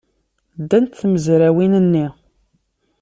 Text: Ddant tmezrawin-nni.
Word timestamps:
Ddant 0.61 0.97
tmezrawin-nni. 1.01 2.07